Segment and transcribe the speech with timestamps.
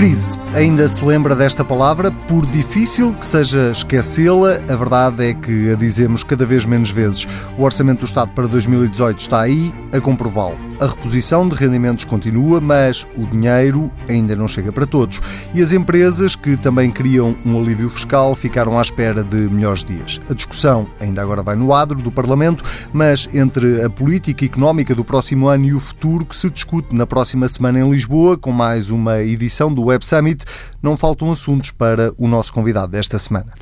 [0.00, 0.38] Crise.
[0.54, 2.10] Ainda se lembra desta palavra?
[2.10, 7.26] Por difícil que seja esquecê-la, a verdade é que a dizemos cada vez menos vezes.
[7.58, 10.69] O Orçamento do Estado para 2018 está aí a comprová-lo.
[10.80, 15.20] A reposição de rendimentos continua, mas o dinheiro ainda não chega para todos.
[15.54, 20.22] E as empresas que também queriam um alívio fiscal ficaram à espera de melhores dias.
[20.30, 25.04] A discussão ainda agora vai no adro do Parlamento, mas entre a política económica do
[25.04, 28.88] próximo ano e o futuro que se discute na próxima semana em Lisboa, com mais
[28.90, 30.46] uma edição do Web Summit,
[30.82, 33.52] não faltam assuntos para o nosso convidado desta semana.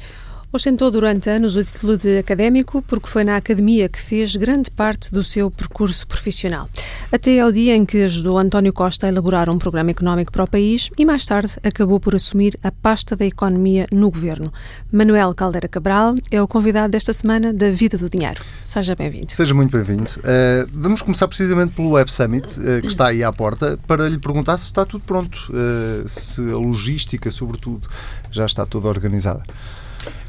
[0.50, 5.12] Ostentou durante anos o título de académico porque foi na academia que fez grande parte
[5.12, 6.70] do seu percurso profissional.
[7.12, 10.48] Até ao dia em que ajudou António Costa a elaborar um programa económico para o
[10.48, 14.50] país e mais tarde acabou por assumir a pasta da economia no governo.
[14.90, 18.42] Manuel Caldeira Cabral é o convidado desta semana da Vida do Dinheiro.
[18.58, 19.30] Seja bem-vindo.
[19.30, 20.10] Seja muito bem-vindo.
[20.20, 24.16] Uh, vamos começar precisamente pelo Web Summit, uh, que está aí à porta, para lhe
[24.16, 27.86] perguntar se está tudo pronto, uh, se a logística, sobretudo,
[28.30, 29.42] já está toda organizada.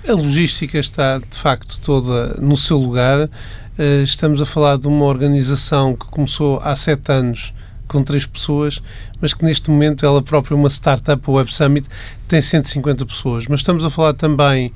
[0.07, 3.29] A logística está, de facto, toda no seu lugar.
[3.77, 7.53] Eh, estamos a falar de uma organização que começou há sete anos
[7.89, 8.81] com três pessoas,
[9.19, 11.89] mas que neste momento ela própria, uma startup, o Web Summit,
[12.27, 13.47] tem 150 pessoas.
[13.47, 14.71] Mas estamos a falar também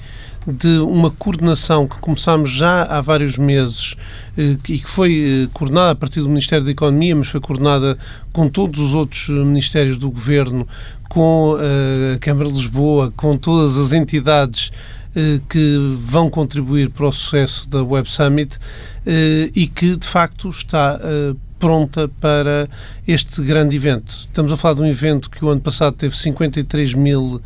[0.46, 3.96] de uma coordenação que começámos já há vários meses
[4.38, 7.98] eh, e que foi eh, coordenada a partir do Ministério da Economia, mas foi coordenada
[8.34, 10.68] com todos os outros ministérios do Governo,
[11.08, 14.72] com a Câmara de Lisboa, com todas as entidades
[15.16, 18.58] eh, que vão contribuir para o sucesso da Web Summit
[19.06, 22.68] eh, e que, de facto, está eh, pronta para
[23.08, 24.14] este grande evento.
[24.14, 27.42] Estamos a falar de um evento que o ano passado teve 53 mil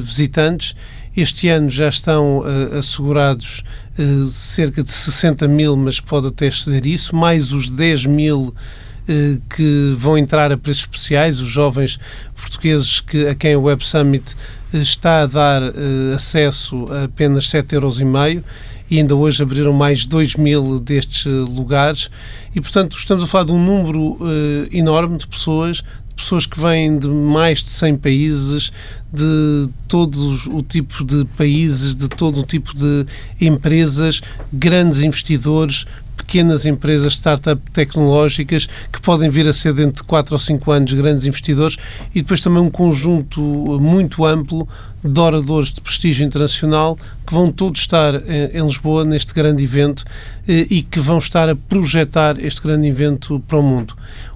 [0.00, 0.74] visitantes.
[1.14, 2.42] Este ano já estão
[2.78, 3.62] assegurados
[4.30, 8.54] cerca de 60 mil, mas pode até exceder isso, mais os 10 mil
[9.54, 12.00] que vão entrar a preços especiais, os jovens
[12.34, 14.34] portugueses que, a quem o Web Summit
[14.72, 18.00] está a dar uh, acesso a apenas 7,5 euros
[18.90, 22.10] e ainda hoje abriram mais 2 mil destes lugares.
[22.54, 25.82] E, portanto, estamos a falar de um número uh, enorme de pessoas,
[26.16, 28.72] pessoas que vêm de mais de 100 países,
[29.12, 33.04] de todos o tipo de países, de todo o tipo de
[33.40, 35.84] empresas, grandes investidores,
[36.26, 40.92] pequenas empresas, startup tecnológicas, que podem vir a ser dentro de 4 ou 5 anos
[40.92, 41.76] grandes investidores
[42.12, 43.40] e depois também um conjunto
[43.80, 44.68] muito amplo
[45.04, 50.04] de oradores de prestígio internacional que vão todos estar eh, em Lisboa neste grande evento
[50.48, 53.94] eh, e que vão estar a projetar este grande evento para o mundo.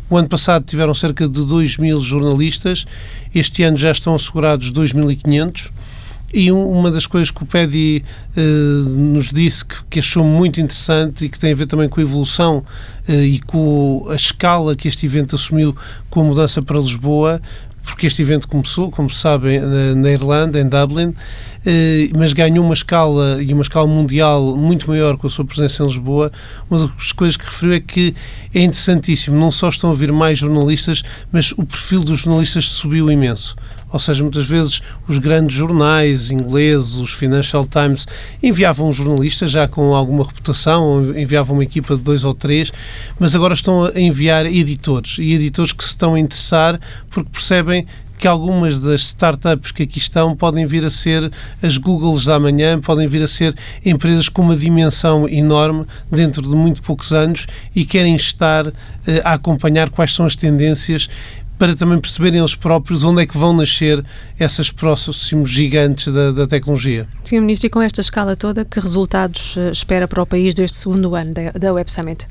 [0.09, 2.87] O ano passado tiveram cerca de 2 mil jornalistas,
[3.35, 5.71] este ano já estão assegurados 2.500
[6.33, 8.05] e uma das coisas que o PEDI
[8.37, 8.41] eh,
[8.97, 12.03] nos disse que, que, achou muito interessante e que tem a ver também com a
[12.03, 12.65] evolução
[13.09, 15.75] eh, e com a escala que este evento assumiu
[16.09, 17.43] com a mudança para Lisboa,
[17.83, 19.61] porque este evento começou, como sabem,
[19.97, 21.15] na, Irlanda, em Dublin,
[21.67, 25.83] eh, mas ganhou uma escala e uma escala mundial muito maior com a sua presença
[25.83, 26.31] em Lisboa.
[26.71, 28.15] Uma das coisas que referiu é que
[28.55, 31.03] é interessantíssimo, não só estão a vir mais jornalistas,
[31.33, 33.57] mas o perfil dos jornalistas subiu imenso.
[33.93, 38.07] Ou seja, muitas vezes os grandes jornais ingleses, os Financial Times,
[38.43, 38.93] enviavam um
[39.47, 42.73] já com alguma reputação, enviavam uma equipa de dois ou três,
[43.19, 45.17] mas agora estão a enviar editores.
[45.19, 47.87] E editores que se estão a interessar porque percebem
[48.21, 52.79] que algumas das startups que aqui estão podem vir a ser as Googles da manhã,
[52.79, 57.83] podem vir a ser empresas com uma dimensão enorme dentro de muito poucos anos e
[57.83, 58.73] querem estar uh,
[59.25, 61.09] a acompanhar quais são as tendências
[61.61, 64.03] para também perceberem eles próprios onde é que vão nascer
[64.39, 67.07] essas próximos gigantes da, da tecnologia.
[67.23, 67.43] Sr.
[67.43, 71.15] Ministro, e com esta escala toda, que resultados eh, espera para o país deste segundo
[71.15, 72.27] ano da, da Web Summit?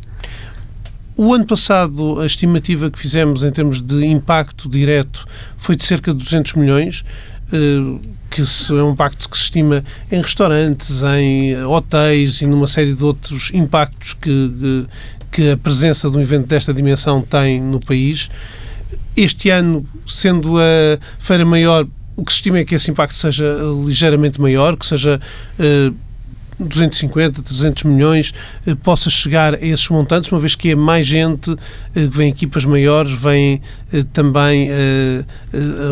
[1.16, 6.12] O ano passado, a estimativa que fizemos em termos de impacto direto foi de cerca
[6.12, 7.06] de 200 milhões,
[7.54, 8.00] eh,
[8.32, 13.04] que é um impacto que se estima em restaurantes, em hotéis e numa série de
[13.04, 14.88] outros impactos que,
[15.32, 18.28] que a presença de um evento desta dimensão tem no país.
[19.20, 21.86] Este ano, sendo a feira maior,
[22.16, 23.54] o que se estima é que esse impacto seja
[23.86, 25.20] ligeiramente maior, que seja
[25.60, 25.94] uh,
[26.60, 28.34] 250, 300 milhões
[28.68, 31.52] eh, possa chegar a esses montantes, uma vez que é mais gente,
[31.96, 33.62] eh, vem equipas maiores, vem
[33.94, 34.70] eh, também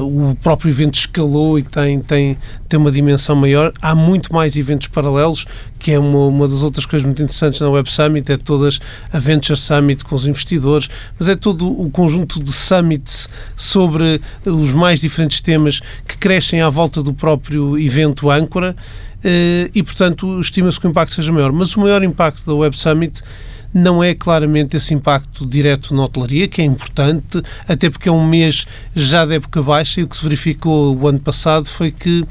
[0.01, 2.37] o próprio evento escalou e tem, tem,
[2.67, 3.71] tem uma dimensão maior.
[3.81, 5.45] Há muito mais eventos paralelos,
[5.79, 8.79] que é uma, uma das outras coisas muito interessantes na Web Summit, é todas
[9.11, 13.16] a Venture Summit com os investidores, mas é todo o conjunto de summits
[13.55, 18.75] sobre os mais diferentes temas que crescem à volta do próprio evento âncora.
[19.23, 21.51] Eh, e, portanto, estima-se que o impacto seja maior.
[21.51, 23.21] Mas o maior impacto da Web Summit
[23.73, 28.25] não é claramente esse impacto direto na hotelaria, que é importante, até porque é um
[28.25, 32.25] mês já de época baixa e o que se verificou o ano passado foi que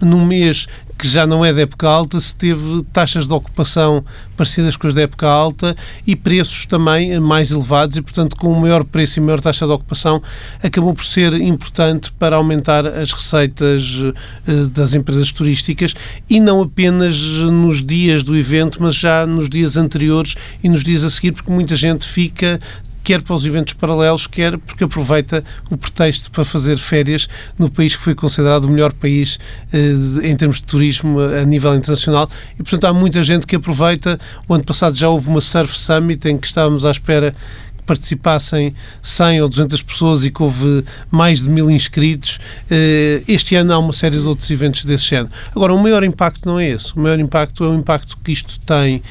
[0.00, 0.66] num mês
[1.00, 4.04] que já não é de época alta, se teve taxas de ocupação
[4.36, 5.74] parecidas com as da época alta
[6.06, 9.72] e preços também mais elevados e, portanto, com um maior preço e maior taxa de
[9.72, 10.22] ocupação,
[10.62, 14.02] acabou por ser importante para aumentar as receitas
[14.46, 15.94] eh, das empresas turísticas
[16.28, 17.18] e não apenas
[17.50, 21.50] nos dias do evento, mas já nos dias anteriores e nos dias a seguir, porque
[21.50, 22.60] muita gente fica
[23.10, 27.28] quer para os eventos paralelos, quer porque aproveita o pretexto para fazer férias
[27.58, 29.36] no país que foi considerado o melhor país
[29.72, 32.30] eh, em termos de turismo a nível internacional.
[32.54, 34.16] E, portanto, há muita gente que aproveita.
[34.46, 37.34] O ano passado já houve uma Surf Summit em que estávamos à espera
[37.78, 38.72] que participassem
[39.02, 42.38] 100 ou 200 pessoas e que houve mais de mil inscritos.
[42.70, 45.30] Eh, este ano há uma série de outros eventos desse género.
[45.50, 46.94] Agora, o maior impacto não é esse.
[46.94, 49.02] O maior impacto é o impacto que isto tem,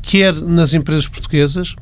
[0.00, 1.74] quer nas empresas portuguesas,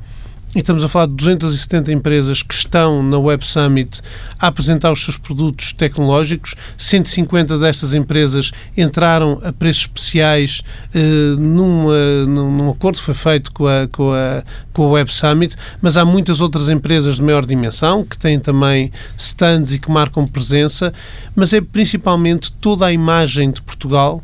[0.57, 4.01] e estamos a falar de 270 empresas que estão na Web Summit
[4.39, 6.55] a apresentar os seus produtos tecnológicos.
[6.75, 10.63] 150 destas empresas entraram a preços especiais
[10.95, 14.43] eh, numa, num acordo que foi feito com a, com, a,
[14.73, 18.91] com a Web Summit, mas há muitas outras empresas de maior dimensão que têm também
[19.15, 20.91] stands e que marcam presença,
[21.35, 24.23] mas é principalmente toda a imagem de Portugal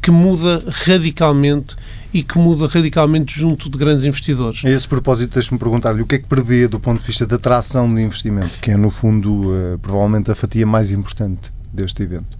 [0.00, 1.76] que muda radicalmente
[2.12, 4.64] e que muda radicalmente junto de grandes investidores.
[4.64, 7.36] A esse propósito, deixe-me perguntar-lhe o que é que prevê do ponto de vista da
[7.36, 12.38] atração de investimento, que é, no fundo, uh, provavelmente a fatia mais importante deste evento.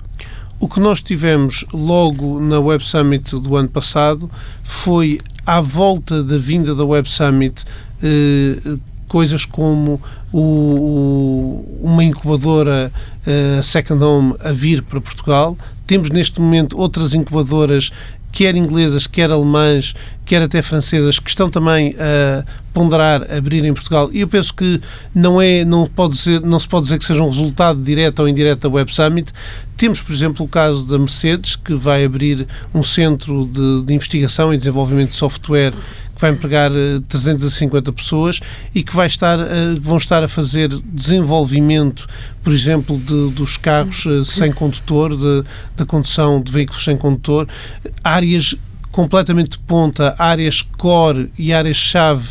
[0.60, 4.28] O que nós tivemos logo na Web Summit do ano passado
[4.64, 7.64] foi, à volta da vinda da Web Summit,
[8.02, 8.76] eh,
[9.08, 10.00] coisas como
[10.32, 12.92] o, uma incubadora
[13.26, 15.56] uh, Second Home a vir para Portugal.
[15.86, 17.90] Temos neste momento outras incubadoras
[18.30, 19.94] quer inglesas, quer alemãs,
[20.24, 24.10] quer até francesas, que estão também a ponderar abrir em Portugal.
[24.12, 24.80] E eu penso que
[25.14, 28.28] não é, não pode ser, não se pode dizer que seja um resultado direto ou
[28.28, 29.32] indireto da Web Summit.
[29.76, 34.52] Temos, por exemplo, o caso da Mercedes, que vai abrir um centro de, de investigação
[34.52, 35.72] e desenvolvimento de software
[36.18, 36.72] que vai empregar
[37.08, 38.40] 350 eh, pessoas
[38.74, 42.08] e que vai estar, eh, vão estar a fazer desenvolvimento,
[42.42, 45.44] por exemplo, de, dos carros eh, sem condutor, de,
[45.76, 47.46] da condução de veículos sem condutor,
[48.02, 48.56] áreas
[48.90, 52.30] completamente de ponta, áreas core e áreas-chave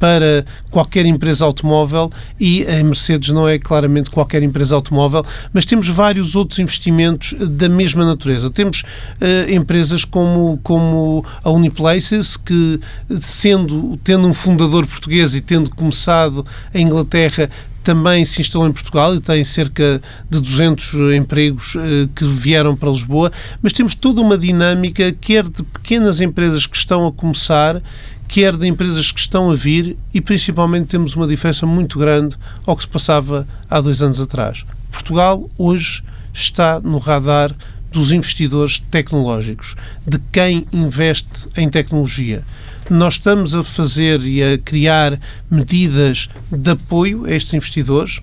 [0.00, 2.10] para qualquer empresa automóvel
[2.40, 7.68] e a Mercedes não é claramente qualquer empresa automóvel, mas temos vários outros investimentos da
[7.68, 8.50] mesma natureza.
[8.50, 12.80] Temos uh, empresas como, como a Uniplaces, que
[13.20, 17.50] sendo, tendo um fundador português e tendo começado em Inglaterra,
[17.82, 22.90] também se instalou em Portugal e tem cerca de 200 empregos eh, que vieram para
[22.90, 23.32] Lisboa,
[23.62, 27.82] mas temos toda uma dinâmica, quer de pequenas empresas que estão a começar,
[28.30, 32.76] quer de empresas que estão a vir e principalmente temos uma diferença muito grande ao
[32.76, 34.64] que se passava há dois anos atrás.
[34.88, 37.52] Portugal hoje está no radar
[37.90, 39.74] dos investidores tecnológicos,
[40.06, 42.44] de quem investe em tecnologia.
[42.88, 45.18] Nós estamos a fazer e a criar
[45.50, 48.20] medidas de apoio a estes investidores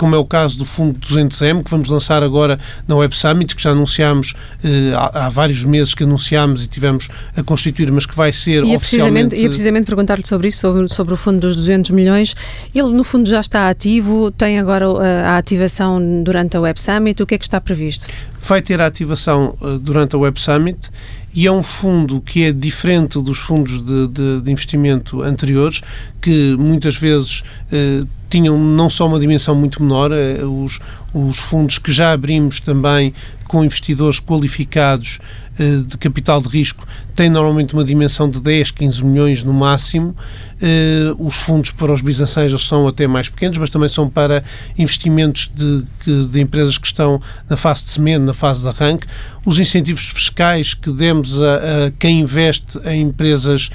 [0.00, 2.58] como é o caso do Fundo 200M, que vamos lançar agora
[2.88, 4.32] na Web Summit, que já anunciámos
[4.64, 8.64] eh, há, há, vários meses que anunciámos e tivemos a constituir, mas que vai ser
[8.64, 8.78] e oficialmente...
[8.78, 12.34] Precisamente, ia precisamente perguntar-lhe sobre isso, sobre, sobre o fundo dos 200 milhões.
[12.74, 16.80] Ele, no fundo, já está ativo, tem agora a, eh, a ativação durante a Web
[16.80, 17.22] Summit.
[17.22, 18.06] O que é que está previsto?
[18.40, 20.88] Vai ter a ativação uh, durante a Web Summit
[21.34, 25.80] e é um fundo que é diferente dos fundos de, de, de investimento anteriores,
[26.20, 30.80] que muitas vezes eh, tinham não só uma dimensão muito menor, eh, os,
[31.14, 33.14] os fundos que já abrimos também
[33.50, 35.18] com investidores qualificados
[35.58, 40.14] eh, de capital de risco têm normalmente uma dimensão de 10, 15 milhões no máximo.
[40.62, 44.44] Eh, os fundos para os business angels são até mais pequenos, mas também são para
[44.78, 45.84] investimentos de,
[46.26, 49.08] de empresas que estão na fase de semente, na fase de arranque.
[49.44, 53.68] Os incentivos fiscais que demos a, a quem investe em empresas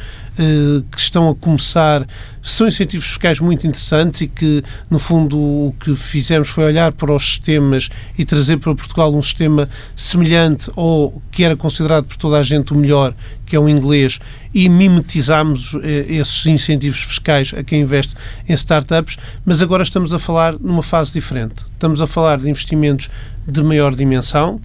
[0.91, 2.05] que estão a começar
[2.41, 7.13] são incentivos fiscais muito interessantes e que, no fundo, o que fizemos foi olhar para
[7.13, 12.37] os sistemas e trazer para Portugal um sistema semelhante ou que era considerado por toda
[12.37, 13.15] a gente o melhor,
[13.45, 14.19] que é o inglês,
[14.53, 18.13] e mimetizámos eh, esses incentivos fiscais a quem investe
[18.47, 21.65] em startups, mas agora estamos a falar numa fase diferente.
[21.73, 23.09] Estamos a falar de investimentos
[23.47, 24.61] de maior dimensão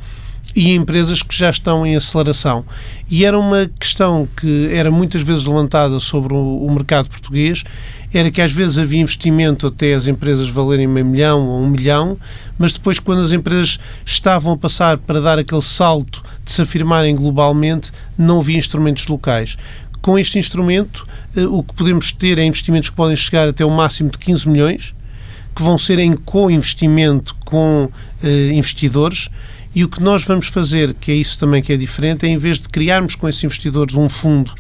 [0.55, 2.65] e empresas que já estão em aceleração.
[3.09, 7.65] E era uma questão que era muitas vezes levantada sobre o, mercado português,
[8.13, 12.19] era que às vezes havia investimento até as empresas valerem meio milhão ou um milhão,
[12.59, 17.15] mas depois quando as empresas estavam a passar para dar aquele salto de se afirmarem
[17.15, 19.57] globalmente, não havia instrumentos locais
[20.03, 24.11] Com este instrumento, o que podemos ter é investimentos que podem chegar até o máximo
[24.11, 24.95] de 15 milhões,
[25.55, 27.89] que vão ser em co-investimento com
[28.23, 29.29] investidores
[29.75, 32.37] e o que nós vamos fazer, que é isso também que é diferente, é em
[32.37, 34.53] vez de criarmos com esses investidores um fundo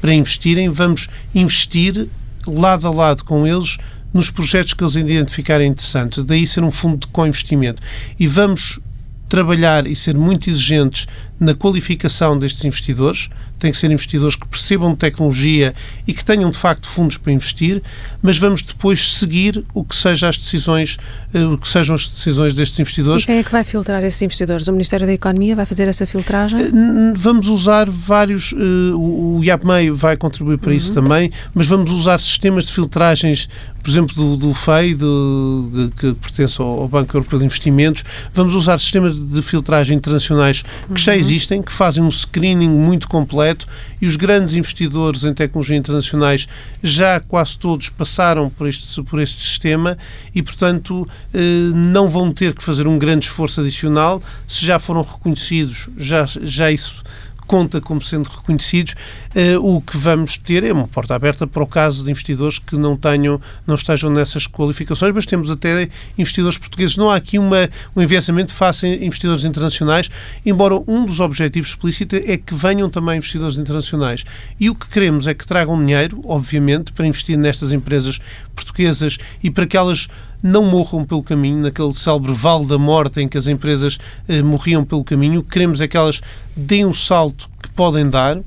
[0.00, 2.08] para investirem, vamos investir
[2.46, 3.78] lado a lado com eles
[4.12, 6.22] nos projetos que eles identificarem interessantes.
[6.24, 7.82] Daí ser um fundo de co-investimento.
[8.18, 8.80] E vamos
[9.28, 11.06] trabalhar e ser muito exigentes
[11.40, 13.30] na qualificação destes investidores.
[13.58, 15.74] Tem que ser investidores que percebam de tecnologia
[16.06, 17.82] e que tenham de facto fundos para investir,
[18.22, 20.98] mas vamos depois seguir o que seja as decisões,
[21.32, 23.22] eh, o que sejam as decisões destes investidores.
[23.24, 24.68] E quem é que vai filtrar esses investidores?
[24.68, 26.58] O Ministério da Economia vai fazer essa filtragem?
[26.58, 26.70] Eh,
[27.16, 30.76] vamos usar vários, eh, o IAPMEI vai contribuir para uhum.
[30.76, 33.48] isso também, mas vamos usar sistemas de filtragens,
[33.82, 38.04] por exemplo, do, do FEI, do, que pertence ao Banco Europeu de Investimentos,
[38.34, 43.08] vamos usar sistemas de filtragem internacionais que já existem existem, que fazem um screening muito
[43.08, 43.66] completo
[44.00, 46.48] e os grandes investidores em tecnologia internacionais
[46.82, 49.96] já quase todos passaram por este, por este sistema
[50.34, 51.38] e, portanto, eh,
[51.72, 54.20] não vão ter que fazer um grande esforço adicional.
[54.48, 57.02] Se já foram reconhecidos, já, já isso
[57.50, 58.94] conta como sendo reconhecidos,
[59.34, 62.76] uh, o que vamos ter é uma porta aberta para o caso de investidores que
[62.76, 66.96] não tenham, não estejam nessas qualificações, mas temos até investidores portugueses.
[66.96, 70.08] Não há aqui uma, um enviessamento face a investidores internacionais,
[70.46, 74.22] embora um dos objetivos explícitos é que venham também investidores internacionais.
[74.60, 78.20] E o que queremos é que tragam dinheiro, obviamente, para investir nestas empresas
[78.54, 80.06] portuguesas e para que elas
[80.42, 84.84] não morram pelo caminho, naquele célebre vale da morte em que as empresas eh, morriam
[84.84, 85.42] pelo caminho.
[85.42, 86.20] Queremos é que elas
[86.56, 88.38] deem o salto que podem dar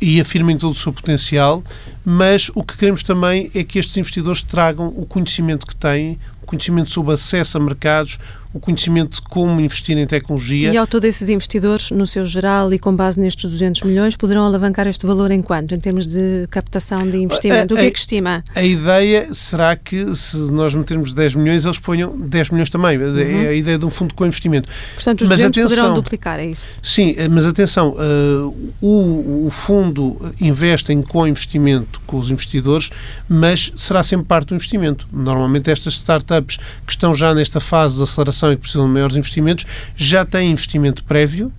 [0.00, 1.62] e afirmem todo o seu potencial,
[2.04, 6.46] mas o que queremos também é que estes investidores tragam o conhecimento que têm, o
[6.46, 8.18] conhecimento sobre acesso a mercados,
[8.54, 10.72] o conhecimento de como investir em tecnologia.
[10.72, 14.46] E ao todo esses investidores, no seu geral e com base nestes 200 milhões, poderão
[14.46, 17.74] alavancar este valor em quanto, em termos de captação de investimento?
[17.74, 18.44] A, o que é que estima?
[18.54, 22.96] A ideia será que, se nós metermos 10 milhões, eles ponham 10 milhões também.
[22.96, 23.18] Uhum.
[23.18, 24.70] É a ideia de um fundo com investimento.
[24.94, 26.64] Portanto, os mas 200 atenção, poderão duplicar, é isso?
[26.80, 32.90] Sim, mas atenção, uh, o, o fundo investe em co-investimento com os investidores,
[33.28, 35.08] mas será sempre parte do investimento.
[35.12, 39.16] Normalmente estas startups que estão já nesta fase de aceleração e que precisam de maiores
[39.16, 41.52] investimentos, já têm investimento prévio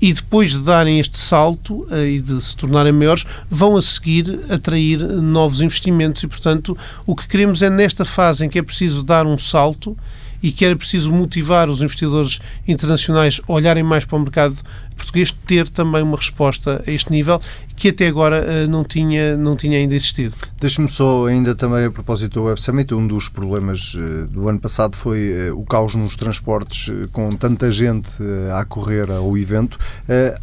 [0.00, 4.40] e depois de darem este salto uh, e de se tornarem maiores, vão a seguir
[4.48, 6.22] atrair novos investimentos.
[6.22, 9.96] E, portanto, o que queremos é nesta fase em que é preciso dar um salto
[10.42, 14.56] e que era preciso motivar os investidores internacionais a olharem mais para o mercado
[15.00, 17.40] português, ter também uma resposta a este nível
[17.74, 20.36] que até agora uh, não, tinha, não tinha ainda existido.
[20.60, 24.60] Deixe-me só ainda também a propósito do Web Summit, um dos problemas uh, do ano
[24.60, 28.10] passado foi uh, o caos nos transportes, com tanta gente
[28.54, 29.78] a correr ao evento.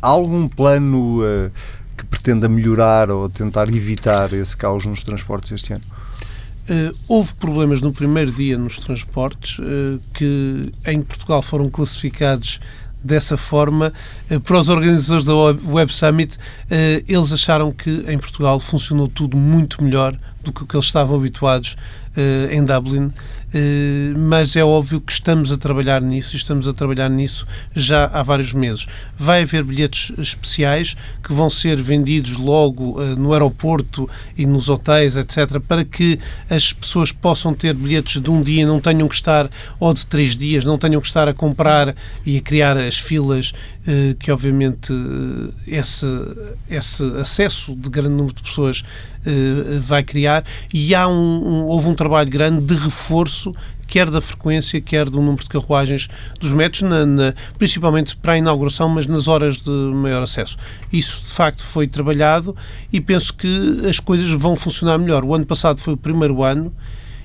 [0.02, 1.20] há algum plano
[1.96, 5.84] que pretenda melhorar ou tentar evitar esse caos nos transportes este ano?
[6.70, 12.60] Uh, houve problemas no primeiro dia nos transportes uh, que em Portugal foram classificados
[13.02, 13.94] dessa forma.
[14.30, 16.38] Uh, para os organizadores da Web Summit,
[17.08, 21.16] eles acharam que em Portugal funcionou tudo muito melhor do que o que eles estavam
[21.16, 21.78] habituados
[22.52, 23.22] em Dublin eh,
[24.18, 28.22] mas é óbvio que estamos a trabalhar nisso e estamos a trabalhar nisso já há
[28.22, 28.88] vários meses.
[29.18, 35.16] Vai haver bilhetes especiais que vão ser vendidos logo eh, no aeroporto e nos hotéis,
[35.16, 39.50] etc., para que as pessoas possam ter bilhetes de um dia, não tenham que estar,
[39.80, 43.54] ou de três dias, não tenham que estar a comprar e a criar as filas
[43.88, 44.94] eh, que, obviamente,
[45.66, 46.06] esse,
[46.70, 48.84] esse acesso de grande número de pessoas
[49.82, 50.44] vai criar.
[50.74, 53.54] E há um, um, houve um trabalho grande de reforço reforço
[53.88, 58.38] quer da frequência, quer do número de carruagens dos metros, na, na, principalmente para a
[58.38, 60.58] inauguração, mas nas horas de maior acesso.
[60.92, 62.54] Isso, de facto, foi trabalhado
[62.92, 65.24] e penso que as coisas vão funcionar melhor.
[65.24, 66.74] O ano passado foi o primeiro ano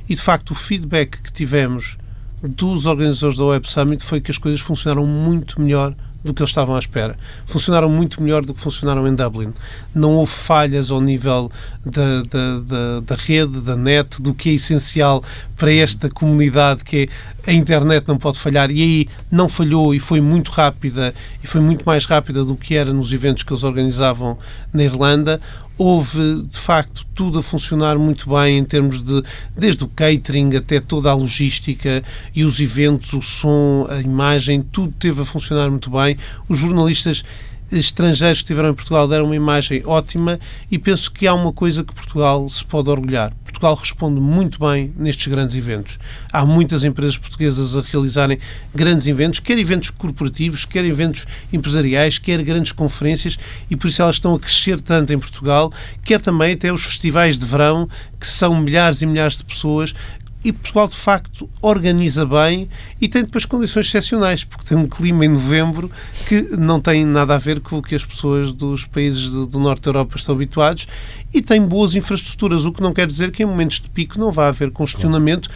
[0.08, 1.98] e, de facto, o feedback que tivemos
[2.40, 5.94] dos organizadores da Web Summit foi que as coisas funcionaram muito melhor
[6.24, 7.16] do que eles estavam à espera.
[7.46, 9.52] Funcionaram muito melhor do que funcionaram em Dublin.
[9.94, 11.50] Não houve falhas ao nível
[11.84, 15.22] da, da, da, da rede, da net, do que é essencial
[15.56, 17.06] para esta comunidade, que é
[17.46, 18.70] a internet não pode falhar.
[18.70, 22.74] E aí não falhou e foi muito rápida, e foi muito mais rápida do que
[22.74, 24.38] era nos eventos que eles organizavam
[24.72, 25.40] na Irlanda
[25.78, 29.22] houve de facto tudo a funcionar muito bem em termos de
[29.56, 32.02] desde o catering até toda a logística
[32.34, 36.16] e os eventos, o som, a imagem, tudo teve a funcionar muito bem.
[36.48, 37.24] Os jornalistas
[37.72, 40.38] estrangeiros que estiveram em Portugal deram uma imagem ótima
[40.70, 43.32] e penso que há uma coisa que Portugal se pode orgulhar.
[43.62, 45.98] Portugal responde muito bem nestes grandes eventos.
[46.32, 48.38] Há muitas empresas portuguesas a realizarem
[48.74, 53.38] grandes eventos, quer eventos corporativos, quer eventos empresariais, quer grandes conferências,
[53.70, 57.38] e por isso elas estão a crescer tanto em Portugal, quer também até os festivais
[57.38, 57.88] de verão,
[58.18, 59.94] que são milhares e milhares de pessoas
[60.44, 62.68] e Portugal, de facto, organiza bem
[63.00, 65.90] e tem depois condições excepcionais, porque tem um clima em novembro
[66.26, 69.60] que não tem nada a ver com o que as pessoas dos países do, do
[69.60, 70.86] norte da Europa estão habituados
[71.32, 74.30] e tem boas infraestruturas, o que não quer dizer que em momentos de pico não
[74.30, 75.48] vá haver congestionamento,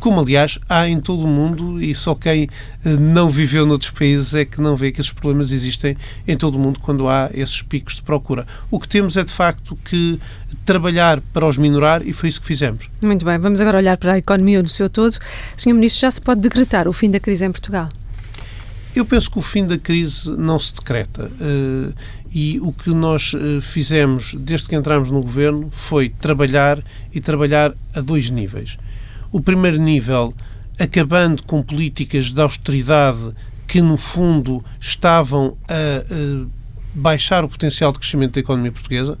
[0.00, 2.48] como aliás há em todo o mundo e só quem
[2.84, 5.96] eh, não viveu noutros países é que não vê que esses problemas existem
[6.26, 8.46] em todo o mundo quando há esses picos de procura.
[8.70, 10.20] O que temos é de facto que
[10.64, 12.90] trabalhar para os minorar e foi isso que fizemos.
[13.00, 15.16] Muito bem, vamos agora olhar para a economia no seu todo.
[15.56, 17.88] Senhor Ministro, já se pode decretar o fim da crise em Portugal?
[18.94, 21.28] Eu penso que o fim da crise não se decreta.
[21.40, 21.92] Uh,
[22.32, 26.82] e o que nós uh, fizemos desde que entramos no governo foi trabalhar
[27.12, 28.78] e trabalhar a dois níveis.
[29.34, 30.32] O primeiro nível,
[30.78, 33.32] acabando com políticas de austeridade
[33.66, 36.46] que, no fundo, estavam a, a
[36.94, 39.18] baixar o potencial de crescimento da economia portuguesa,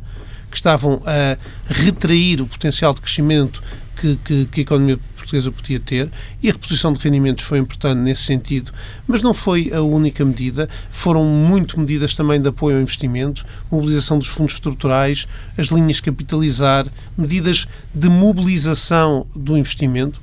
[0.48, 3.60] que estavam a retrair o potencial de crescimento
[3.94, 6.10] que, que, que, a economia portuguesa podia ter
[6.42, 8.72] e a reposição de rendimentos foi importante nesse sentido,
[9.06, 10.68] mas não foi a única medida.
[10.90, 16.86] Foram muito medidas também de apoio ao investimento, mobilização dos fundos estruturais, as linhas capitalizar,
[17.16, 20.20] medidas de mobilização do investimento.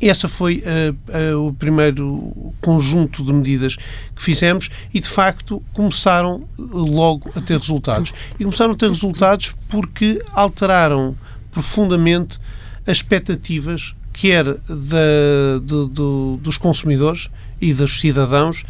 [0.00, 6.42] Essa foi uh, uh, o primeiro conjunto de medidas que fizemos e, de facto, começaram
[6.58, 8.12] logo a ter resultados.
[8.38, 11.14] E começaram a ter resultados porque alteraram
[11.54, 12.38] profundamente
[12.86, 17.30] as expectativas quer da, de, dos consumidores
[17.60, 18.64] e dos cidadãos,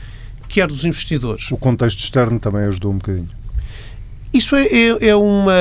[0.49, 1.51] quer dos investidores.
[1.51, 3.29] O contexto externo também ajudou um bocadinho.
[4.33, 5.53] Isso é, é, é, uma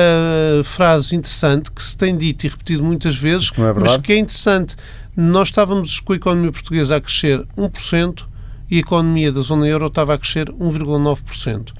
[0.64, 4.76] frase interessante que se tem dito e repetido muitas vezes, é mas que é interessante.
[5.16, 8.24] Nós estávamos com a economia portuguesa a crescer 1%
[8.70, 11.72] e a economia da zona euro estava a crescer 1,9%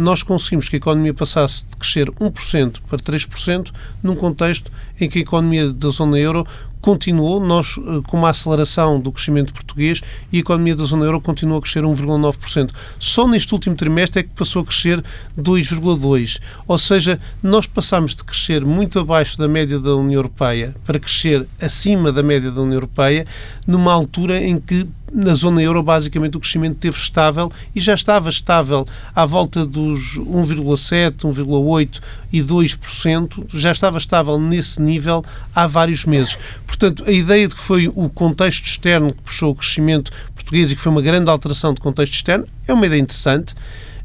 [0.00, 3.70] nós conseguimos que a economia passasse de crescer 1% para 3%,
[4.02, 6.46] num contexto em que a economia da zona euro
[6.80, 10.00] continuou, nós eh, com uma aceleração do crescimento português
[10.32, 12.70] e a economia da zona euro continuou a crescer 1,9%.
[12.98, 15.04] Só neste último trimestre é que passou a crescer
[15.38, 16.40] 2,2%.
[16.66, 21.46] Ou seja, nós passámos de crescer muito abaixo da média da União Europeia para crescer
[21.60, 23.26] acima da média da União Europeia,
[23.66, 28.28] numa altura em que na zona euro, basicamente, o crescimento esteve estável e já estava
[28.28, 32.00] estável à volta dos 1,7%, 1,8%
[32.32, 36.38] e 2%, já estava estável nesse nível há vários meses.
[36.66, 40.76] Portanto, a ideia de que foi o contexto externo que puxou o crescimento português e
[40.76, 43.54] que foi uma grande alteração de contexto externo é uma ideia interessante,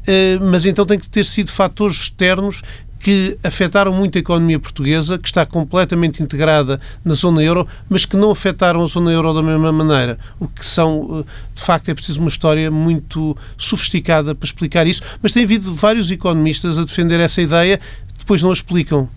[0.06, 2.62] eh, mas então tem que ter sido fatores externos
[2.98, 8.16] que afetaram muito a economia portuguesa, que está completamente integrada na zona euro, mas que
[8.16, 10.18] não afetaram a zona euro da mesma maneira.
[10.40, 15.02] O que são, eh, de facto, é preciso uma história muito sofisticada para explicar isso,
[15.22, 17.78] mas tem havido vários economistas a defender essa ideia,
[18.18, 19.08] depois não a explicam.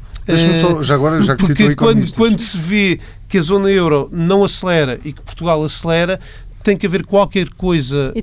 [0.62, 4.44] Só, já agora, já que Porque quando, quando se vê que a zona euro não
[4.44, 6.20] acelera e que Portugal acelera,
[6.64, 8.14] tem que haver qualquer coisa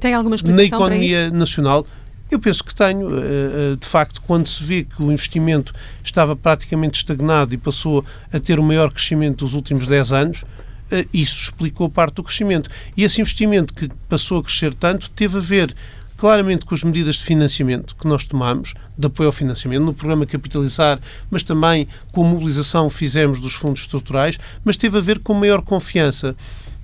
[0.44, 1.84] na economia nacional
[2.30, 3.08] eu penso que tenho.
[3.18, 8.04] Eh, eh, de facto, quando se vê que o investimento estava praticamente estagnado e passou
[8.32, 10.44] a ter o maior crescimento dos últimos 10 anos,
[10.90, 12.68] eh, isso explicou parte do crescimento.
[12.96, 15.74] E esse investimento que passou a crescer tanto teve a ver
[16.16, 20.24] claramente com as medidas de financiamento que nós tomamos, de apoio ao financiamento, no programa
[20.24, 20.98] Capitalizar,
[21.30, 25.34] mas também com a mobilização que fizemos dos fundos estruturais, mas teve a ver com
[25.34, 26.34] maior confiança.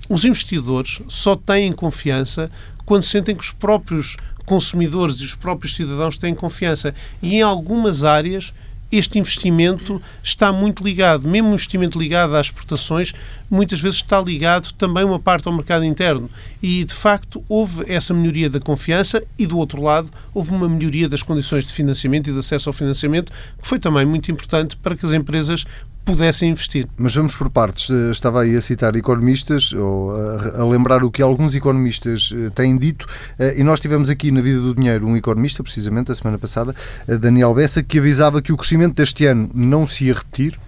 [0.07, 2.51] Os investidores só têm confiança
[2.85, 6.93] quando sentem que os próprios consumidores e os próprios cidadãos têm confiança.
[7.21, 8.53] E em algumas áreas
[8.97, 13.11] este investimento está muito ligado, mesmo o investimento ligado às exportações,
[13.49, 16.29] muitas vezes está ligado também uma parte ao mercado interno.
[16.61, 21.09] E, de facto, houve essa melhoria da confiança e, do outro lado, houve uma melhoria
[21.09, 24.95] das condições de financiamento e de acesso ao financiamento, que foi também muito importante para
[24.95, 25.65] que as empresas
[26.03, 26.87] pudessem investir.
[26.97, 27.89] Mas vamos por partes.
[27.89, 32.77] Eh, estava aí a citar economistas, ou a, lembrar o que alguns economistas eh, têm
[32.77, 33.05] dito,
[33.39, 36.75] eh, e nós tivemos aqui na Vida do Dinheiro um economista, precisamente, a semana passada,
[37.07, 40.59] Daniel Bessa, que avisava que o crescimento deste ano não se ia repetir,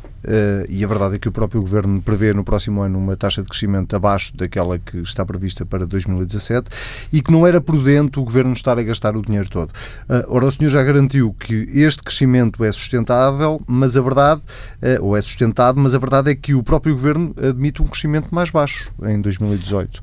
[0.70, 3.48] e a verdade é que o próprio Governo prevê no próximo ano uma taxa de
[3.48, 6.70] crescimento abaixo daquela que está prevista para 2017
[7.12, 9.70] e que não era prudente o Governo estar a gastar o dinheiro todo.
[9.70, 15.04] Uh, ora, o senhor já garantiu que este crescimento é sustentável, mas a verdade, uh,
[15.04, 18.50] ou é sustentado, mas a verdade é que o próprio Governo admite um crescimento mais
[18.50, 20.02] baixo em 2018.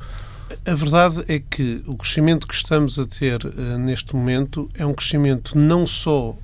[0.67, 3.41] A verdade é que o crescimento que estamos a ter
[3.79, 6.37] neste momento é um crescimento não só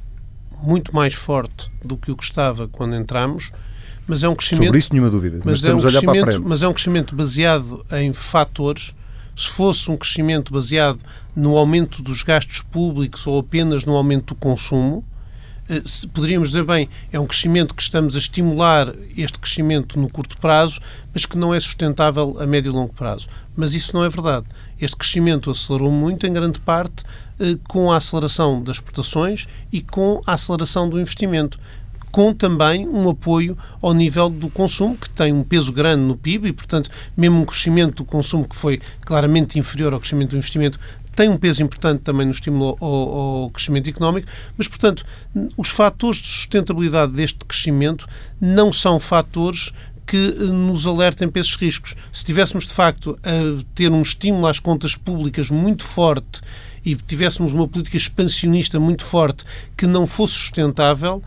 [0.63, 3.53] muito mais forte do que o que estava quando entramos,
[4.09, 4.65] mas é um crescimento.
[4.65, 5.41] Sobre isso, nenhuma dúvida.
[5.45, 8.95] Mas, mas é um crescimento, mas é um crescimento baseado em fatores.
[9.37, 10.99] Se fosse um crescimento baseado
[11.37, 15.05] no aumento dos gastos públicos ou apenas no aumento do consumo,
[15.69, 20.39] eh, poderíamos dizer, bem, é um crescimento que estamos a estimular este crescimento no curto
[20.39, 20.81] prazo,
[21.13, 23.29] mas que não é sustentável a médio e longo prazo.
[23.55, 24.47] Mas isso não é verdade.
[24.81, 27.05] Este crescimento acelerou muito, em grande parte,
[27.39, 31.59] eh, com a aceleração das exportações e com a aceleração do investimento
[32.11, 36.49] com também um apoio ao nível do consumo, que tem um peso grande no PIB
[36.49, 40.79] e, portanto, mesmo um crescimento do consumo que foi claramente inferior ao crescimento do investimento,
[41.15, 45.05] tem um peso importante também no estímulo ao, ao, crescimento económico, mas, portanto,
[45.57, 48.07] os fatores de sustentabilidade deste crescimento
[48.41, 49.73] não são fatores
[50.07, 51.95] que eh, nos alertem para esses riscos.
[52.13, 56.41] Se tivéssemos, de facto, a ter um estímulo às contas públicas muito forte
[56.85, 59.45] e tivéssemos uma política expansionista muito forte
[59.77, 61.23] que não fosse sustentável,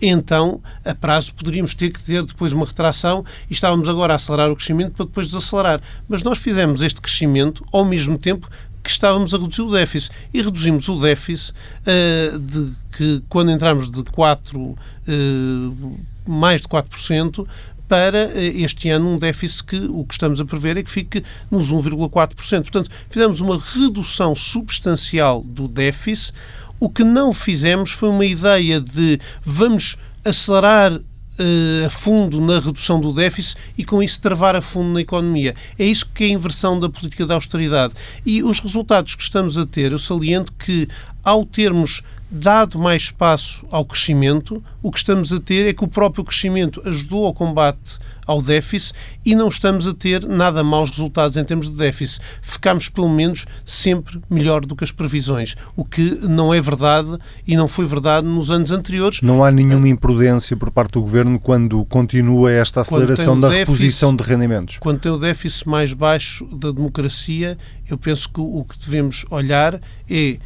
[0.00, 4.50] então, a prazo, poderíamos ter que ter depois uma retração e estávamos agora a acelerar
[4.50, 5.80] o crescimento para depois desacelerar.
[6.08, 8.48] Mas nós fizemos este crescimento ao mesmo tempo
[8.84, 10.14] que estávamos a reduzir o déficit.
[10.32, 14.76] E reduzimos o déficit uh, de que quando entramos de 4, uh,
[15.08, 17.46] eh, mais de 4%,
[17.88, 21.72] para este ano um déficit que o que estamos a prever é que fique nos
[21.72, 22.62] 1,4%.
[22.62, 26.32] Portanto, fizemos uma redução substancial do déficit.
[26.80, 33.00] O que não fizemos foi uma ideia de vamos acelerar uh, a fundo na redução
[33.00, 35.54] do déficit e com isso travar a fundo na economia.
[35.78, 37.94] É isso que é a inversão da política da austeridade.
[38.24, 40.88] E os resultados que estamos a ter, eu saliento que
[41.22, 42.02] ao termos
[42.34, 46.82] dado mais espaço ao crescimento, o que estamos a ter é que o próprio crescimento
[46.84, 48.94] ajudou ao combate ao déficit
[49.24, 52.20] e não estamos a ter nada maus resultados em termos de déficit.
[52.42, 57.56] Ficamos, pelo menos, sempre melhor do que as previsões, o que não é verdade e
[57.56, 59.20] não foi verdade nos anos anteriores.
[59.22, 64.16] Não há nenhuma imprudência por parte do Governo quando continua esta aceleração da déficit, reposição
[64.16, 64.78] de rendimentos?
[64.78, 69.80] Quando tem o déficit mais baixo da democracia, eu penso que o que devemos olhar
[70.08, 70.38] é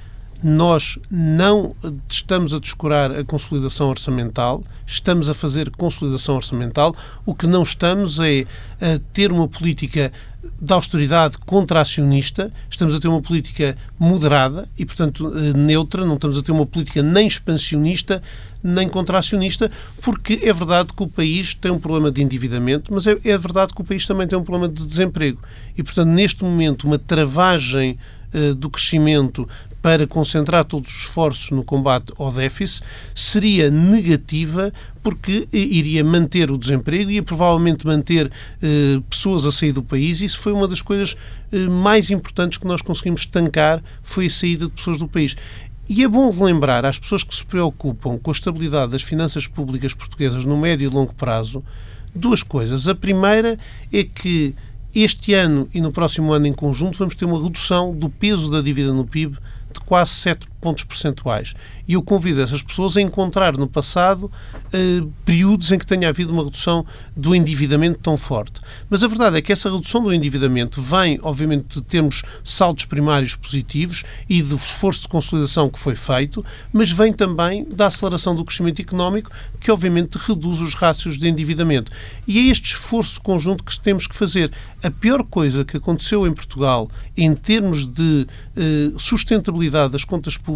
[0.42, 1.74] nós não
[2.08, 6.94] estamos a descurar a consolidação orçamental, estamos a fazer consolidação orçamental.
[7.26, 8.44] O que não estamos é
[8.80, 10.12] a ter uma política
[10.60, 16.38] de austeridade contracionista, estamos a ter uma política moderada e, portanto, eh, neutra, não estamos
[16.38, 18.22] a ter uma política nem expansionista
[18.62, 19.70] nem contracionista,
[20.02, 23.72] porque é verdade que o país tem um problema de endividamento, mas é, é verdade
[23.72, 25.40] que o país também tem um problema de desemprego.
[25.76, 27.96] E, portanto, neste momento, uma travagem
[28.34, 29.48] uh, do crescimento
[29.80, 36.58] para concentrar todos os esforços no combate ao déficit seria negativa porque iria manter o
[36.58, 38.30] desemprego, ia provavelmente manter
[38.62, 40.20] eh, pessoas a sair do país.
[40.20, 41.16] Isso foi uma das coisas
[41.52, 45.36] eh, mais importantes que nós conseguimos estancar, foi a saída de pessoas do país.
[45.88, 49.94] E é bom lembrar às pessoas que se preocupam com a estabilidade das finanças públicas
[49.94, 51.64] portuguesas no médio e longo prazo
[52.14, 52.86] duas coisas.
[52.88, 53.58] A primeira
[53.90, 54.54] é que
[54.94, 58.60] este ano e no próximo ano em conjunto vamos ter uma redução do peso da
[58.60, 59.38] dívida no PIB
[59.78, 61.54] quase 7 pontos percentuais.
[61.86, 64.30] E eu convido essas pessoas a encontrar no passado
[64.72, 66.84] eh, períodos em que tenha havido uma redução
[67.16, 68.60] do endividamento tão forte.
[68.90, 73.34] Mas a verdade é que essa redução do endividamento vem, obviamente, de termos saldos primários
[73.34, 78.44] positivos e do esforço de consolidação que foi feito, mas vem também da aceleração do
[78.44, 81.92] crescimento económico, que obviamente reduz os rácios de endividamento.
[82.26, 84.50] E é este esforço conjunto que temos que fazer.
[84.82, 90.47] A pior coisa que aconteceu em Portugal em termos de eh, sustentabilidade das contas públicas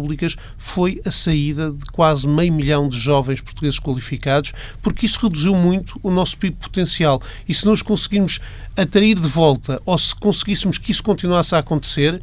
[0.57, 5.99] foi a saída de quase meio milhão de jovens portugueses qualificados, porque isso reduziu muito
[6.01, 7.21] o nosso PIB potencial.
[7.47, 8.39] E se nós conseguirmos
[8.75, 12.21] atrair de volta, ou se conseguíssemos que isso continuasse a acontecer,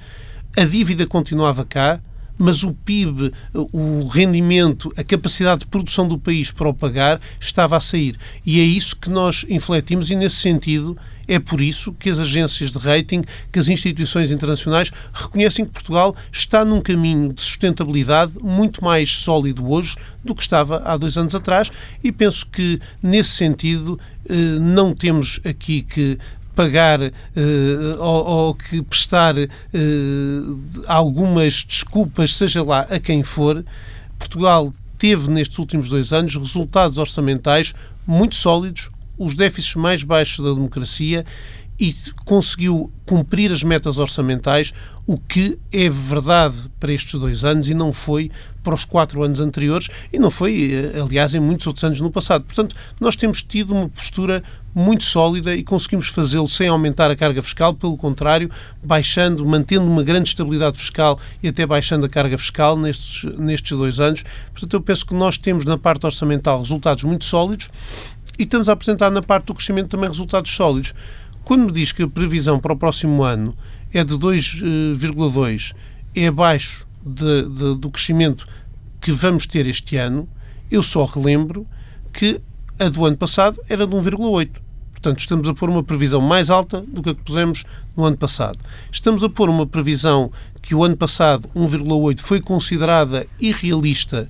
[0.56, 2.00] a dívida continuava cá,
[2.40, 7.76] mas o PIB, o rendimento, a capacidade de produção do país para o pagar estava
[7.76, 8.16] a sair.
[8.46, 10.96] E é isso que nós infletimos e, nesse sentido,
[11.30, 16.16] é por isso que as agências de rating, que as instituições internacionais reconhecem que Portugal
[16.32, 21.32] está num caminho de sustentabilidade muito mais sólido hoje do que estava há dois anos
[21.32, 21.70] atrás
[22.02, 26.18] e penso que, nesse sentido, eh, não temos aqui que
[26.52, 27.10] pagar uh,
[28.00, 29.48] ou, ou, que prestar uh,
[30.88, 33.64] algumas desculpas, seja lá a quem for,
[34.18, 37.72] Portugal teve nestes últimos dois anos resultados orçamentais
[38.06, 41.24] muito sólidos, os déficits mais baixos da democracia
[41.80, 41.94] e
[42.26, 44.74] conseguiu cumprir as metas orçamentais,
[45.06, 48.30] o que é verdade para estes dois anos e não foi
[48.62, 52.10] para os quatro anos anteriores e não foi, eh, aliás, em muitos outros anos no
[52.10, 52.44] passado.
[52.44, 54.42] Portanto, nós temos tido uma postura
[54.74, 58.50] muito sólida e conseguimos fazê-lo sem aumentar a carga fiscal, pelo contrário,
[58.84, 63.98] baixando, mantendo uma grande estabilidade fiscal e até baixando a carga fiscal nestes, nestes dois
[63.98, 64.22] anos.
[64.52, 67.68] Portanto, eu penso que nós temos na parte orçamental resultados muito sólidos
[68.40, 70.94] e estamos a apresentar na parte do crescimento também resultados sólidos.
[71.44, 73.54] Quando me diz que a previsão para o próximo ano
[73.92, 75.74] é de 2,2,
[76.16, 78.46] é abaixo de, de, do crescimento
[78.98, 80.26] que vamos ter este ano,
[80.70, 81.66] eu só relembro
[82.12, 82.40] que
[82.78, 84.48] a do ano passado era de 1,8.
[84.90, 88.16] Portanto, estamos a pôr uma previsão mais alta do que a que pusemos no ano
[88.16, 88.58] passado.
[88.90, 94.28] Estamos a pôr uma previsão que o ano passado, 1,8, foi considerada irrealista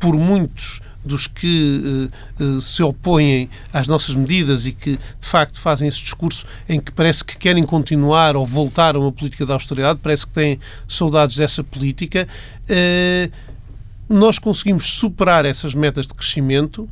[0.00, 5.60] por muitos dos que uh, uh, se opõem às nossas medidas e que, de facto,
[5.60, 9.52] fazem esse discurso em que parece que querem continuar ou voltar a uma política de
[9.52, 12.26] austeridade, parece que têm saudades dessa política.
[12.64, 13.30] Uh,
[14.08, 16.88] nós conseguimos superar essas metas de crescimento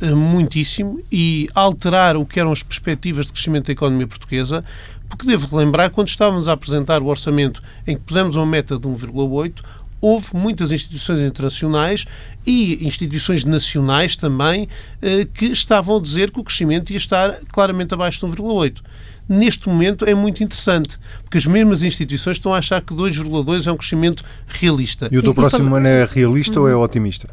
[0.00, 4.62] eh, muitíssimo e alterar o que eram as perspectivas de crescimento da economia portuguesa,
[5.08, 8.86] porque devo lembrar, quando estávamos a apresentar o orçamento em que pusemos uma meta de
[8.86, 9.62] 1,8,
[10.00, 12.04] houve muitas instituições internacionais
[12.46, 14.68] e instituições nacionais também
[15.02, 18.82] eh, que estavam a dizer que o crescimento ia estar claramente abaixo de 1,8
[19.28, 23.72] neste momento é muito interessante, porque as mesmas instituições estão a achar que 2,2 é
[23.72, 25.08] um crescimento realista.
[25.10, 27.28] E o do próximo ano é realista ou é otimista?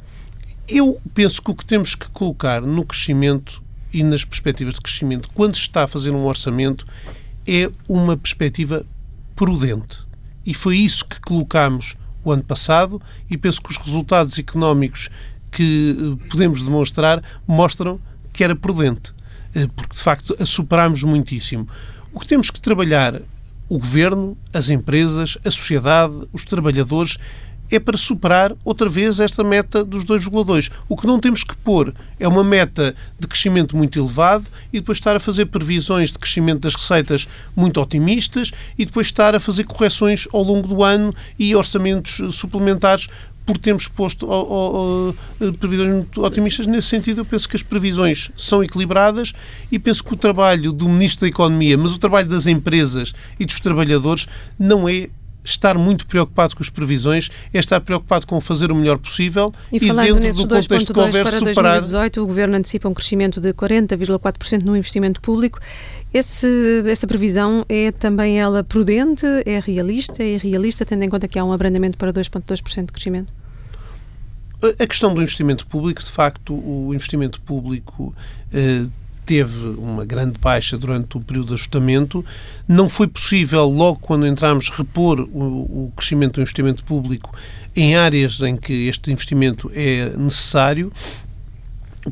[0.68, 3.62] Eu penso que o que temos que colocar no crescimento
[3.94, 6.86] e nas perspectivas de crescimento, quando se está a fazer um orçamento,
[7.48, 8.86] é uma perspectiva
[9.36, 10.00] prudente.
[10.46, 15.10] E foi isso que colocámos o ano passado e penso que os resultados económicos
[15.52, 18.00] que eh, podemos demonstrar mostram
[18.32, 19.14] que era prudente,
[19.54, 21.68] eh, porque de facto a superámos muitíssimo.
[22.12, 23.22] O que temos que trabalhar,
[23.70, 27.18] o governo, as empresas, a sociedade, os trabalhadores,
[27.76, 30.72] é para superar outra vez esta meta dos 2,2.
[30.88, 34.98] O que não temos que pôr é uma meta de crescimento muito elevado e depois
[34.98, 39.64] estar a fazer previsões de crescimento das receitas muito otimistas e depois estar a fazer
[39.64, 43.08] correções ao longo do ano e orçamentos suplementares
[43.46, 44.26] por termos posto
[45.60, 46.66] previsões muito otimistas.
[46.66, 49.34] Nesse sentido, eu penso que as previsões são equilibradas
[49.72, 53.46] e penso que o trabalho do Ministro da Economia, mas o trabalho das empresas e
[53.46, 55.10] dos trabalhadores, não é
[55.44, 59.78] estar muito preocupado com as previsões é estar preocupado com fazer o melhor possível e,
[59.78, 61.82] e dentro do contexto de conversa para superar...
[61.82, 65.60] 2018 o Governo antecipa um crescimento de 40,4% no investimento público.
[66.14, 71.40] Esse, essa previsão é também ela prudente, é realista, é realista, tendo em conta que
[71.40, 73.34] há um abrandamento para 2,2% de crescimento?
[74.80, 78.16] A questão do investimento público, de facto, o investimento público
[78.54, 78.86] eh,
[79.26, 82.26] teve uma grande baixa durante o período de ajustamento.
[82.68, 87.36] Não foi possível, logo quando entramos, repor o, o crescimento do investimento público
[87.76, 90.92] em áreas em que este investimento é necessário,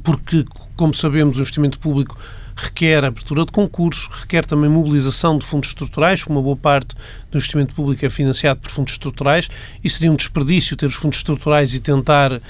[0.04, 0.46] porque,
[0.76, 2.18] como sabemos, o investimento público
[2.56, 6.96] requer abertura de concursos, requer também mobilização de fundos estruturais, uma boa parte
[7.30, 9.50] do investimento público é financiado por fundos estruturais,
[9.84, 12.42] e seria um desperdício ter os fundos estruturais e tentar eh,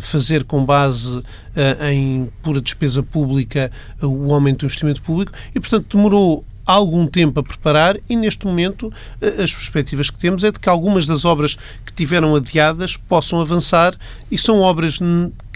[0.00, 1.22] fazer com base
[1.54, 7.06] eh, em pura despesa pública eh, o aumento do investimento público, e portanto demorou algum
[7.06, 11.24] tempo a preparar e neste momento as perspectivas que temos é de que algumas das
[11.24, 13.94] obras que tiveram adiadas possam avançar
[14.30, 15.00] e são obras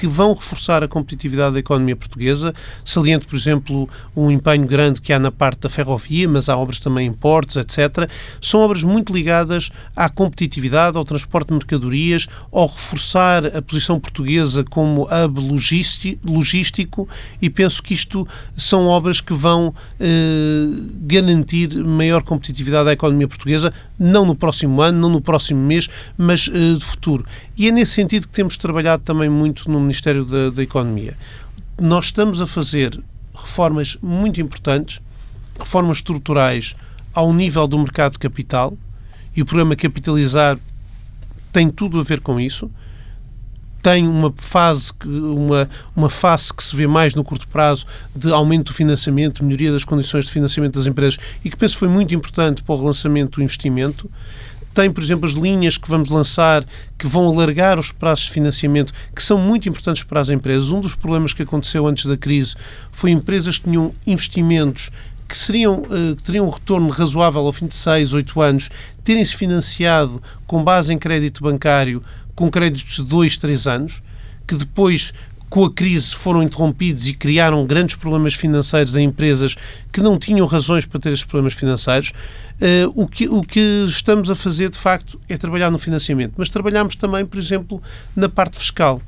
[0.04, 2.52] que vão reforçar a competitividade da economia portuguesa.
[2.84, 6.78] Saliento, por exemplo, um empenho grande que há na parte da ferrovia, mas há obras
[6.78, 8.06] também em portos, etc.
[8.38, 14.62] São obras muito ligadas à competitividade, ao transporte de mercadorias, ao reforçar a posição portuguesa
[14.62, 15.40] como hub
[16.22, 17.08] logístico
[17.40, 20.66] e penso que isto são obras que vão eh,
[21.00, 25.88] garantir maior competitividade à economia portuguesa, não no próximo ano, não no próximo mês,
[26.18, 27.24] mas uh, de futuro.
[27.56, 31.16] E é nesse sentido que temos trabalhado também muito no Ministério da, da Economia.
[31.80, 32.98] Nós estamos a fazer
[33.34, 35.00] reformas muito importantes,
[35.58, 36.76] reformas estruturais
[37.12, 38.76] ao nível do mercado de capital,
[39.36, 40.58] e o programa Capitalizar
[41.52, 42.70] tem tudo a ver com isso
[43.84, 47.84] tem uma fase, uma, uma fase que se vê mais no curto prazo
[48.16, 51.88] de aumento do financiamento, melhoria das condições de financiamento das empresas e que penso foi
[51.88, 54.10] muito importante para o relançamento do investimento.
[54.74, 56.66] Tem, por exemplo, as linhas que vamos lançar
[56.98, 60.72] que vão alargar os prazos de financiamento, que são muito importantes para as empresas.
[60.72, 62.56] Um dos problemas que aconteceu antes da crise
[62.90, 64.90] foi empresas que tinham investimentos
[65.28, 68.70] que, seriam, eh, que teriam um retorno razoável ao fim de 6, 8 anos,
[69.02, 72.02] terem-se financiado com base em crédito bancário
[72.34, 74.02] com créditos de dois, três anos,
[74.46, 75.14] que depois
[75.48, 79.56] com a crise foram interrompidos e criaram grandes problemas financeiros em empresas
[79.92, 82.12] que não tinham razões para ter esses problemas financeiros.
[82.60, 86.48] Uh, o, que, o que estamos a fazer, de facto, é trabalhar no financiamento, mas
[86.48, 87.82] trabalhamos também, por exemplo,
[88.16, 89.00] na parte fiscal.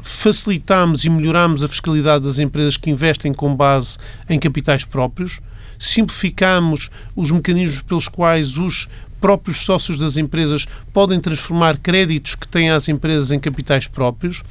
[0.00, 3.98] Facilitamos e melhoramos a fiscalidade das empresas que investem com base
[4.28, 5.40] em capitais próprios,
[5.78, 8.88] simplificamos os mecanismos pelos quais os
[9.20, 14.42] próprios sócios das empresas podem transformar créditos que têm às empresas em capitais próprios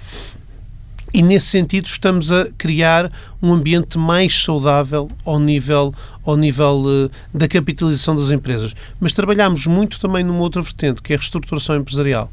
[1.15, 3.09] E nesse sentido estamos a criar
[3.41, 8.75] um ambiente mais saudável ao nível, ao nível uh, da capitalização das empresas.
[8.99, 12.29] Mas trabalhamos muito também numa outra vertente, que é a reestruturação empresarial.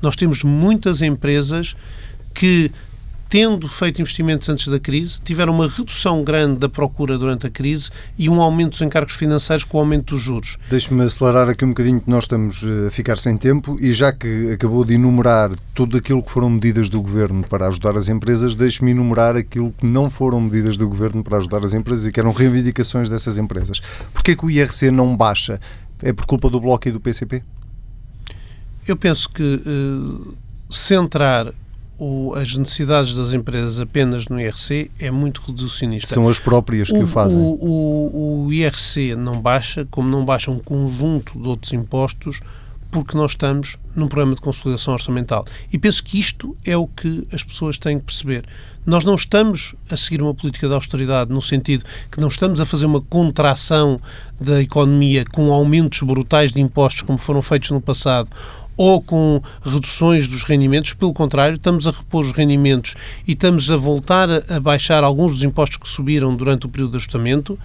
[0.00, 1.76] Nós temos muitas empresas
[2.34, 2.72] que
[3.28, 7.90] tendo feito investimentos antes da crise, tiveram uma redução grande da procura durante a crise
[8.18, 10.58] e um aumento dos encargos financeiros com o aumento dos juros.
[10.70, 14.12] Deixe-me acelerar aqui um bocadinho, que nós estamos eh, a ficar sem tempo e já
[14.12, 18.54] que acabou de enumerar tudo aquilo que foram medidas do Governo para ajudar as empresas,
[18.54, 22.20] deixe-me enumerar aquilo que não foram medidas do Governo para ajudar as empresas e que
[22.20, 23.80] eram reivindicações dessas empresas.
[24.12, 25.60] Porquê que o IRC não baixa?
[26.02, 27.42] É por culpa do Bloco e do PCP?
[28.86, 30.36] Eu penso que uh,
[30.68, 31.52] centrar
[31.98, 36.14] o, as necessidades das empresas apenas no IRC é muito reducionista.
[36.14, 37.38] São as próprias que o, o fazem.
[37.38, 42.40] O, o, o, IRC não baixa, como não baixa um conjunto de outros impostos,
[42.90, 45.44] porque nós estamos num programa de consolidação orçamental.
[45.72, 48.44] E penso que isto é o que as pessoas têm que perceber.
[48.86, 52.66] Nós não estamos a seguir uma política de austeridade no sentido que não estamos a
[52.66, 53.98] fazer uma contração
[54.40, 58.30] da economia com aumentos brutais de impostos como foram feitos no passado
[58.76, 62.94] ou com reduções dos rendimentos, pelo contrário, estamos a repor os rendimentos
[63.26, 66.96] e estamos a voltar a, baixar alguns dos impostos que subiram durante o período de
[66.96, 67.58] ajustamento,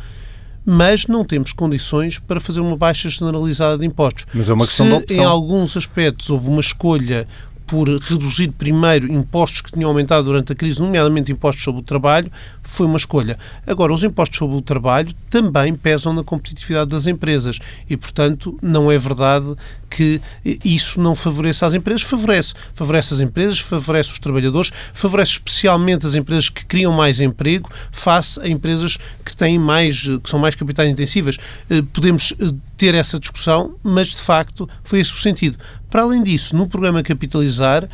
[0.66, 4.26] mas não temos condições para fazer uma baixa generalizada de impostos.
[4.34, 5.18] Mas é uma questão Se, de opção.
[5.18, 7.28] em alguns aspectos houve uma escolha
[7.70, 12.32] por reduzir primeiro impostos que tinham aumentado durante a crise, nomeadamente impostos sobre o trabalho,
[12.64, 13.38] foi uma escolha.
[13.66, 18.92] Agora, os impostos sobre o trabalho também pesam na competitividade das empresas e, portanto, não
[18.92, 19.54] é verdade
[19.90, 20.20] que
[20.64, 22.02] isso não favoreça as empresas.
[22.02, 22.54] Favorece.
[22.74, 28.40] Favorece as empresas, favorece os trabalhadores, favorece especialmente as empresas que criam mais emprego face
[28.40, 31.38] a empresas que têm mais, que são mais capitais intensivas.
[31.70, 35.58] Eh, podemos eh, ter essa discussão, mas de facto foi esse o sentido.
[35.90, 37.88] Para além disso, no programa Capitalizar,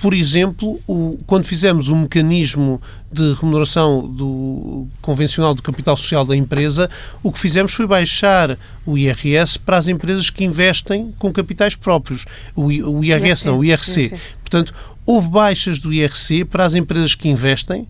[0.00, 6.36] por exemplo, o, quando fizemos o mecanismo de remuneração do convencional do capital social da
[6.36, 6.90] empresa,
[7.22, 12.26] o que fizemos foi baixar o IRS para as empresas que investem com capitais próprios.
[12.54, 14.00] O, o IRS IRC, não, o IRC.
[14.00, 14.20] IRC.
[14.40, 14.74] Portanto,
[15.06, 17.88] houve baixas do IRC para as empresas que investem